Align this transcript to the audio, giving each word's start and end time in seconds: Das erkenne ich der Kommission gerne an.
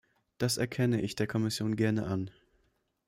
Das 0.39 0.57
erkenne 0.57 0.99
ich 1.01 1.15
der 1.15 1.27
Kommission 1.27 1.75
gerne 1.75 2.07
an. 2.07 2.31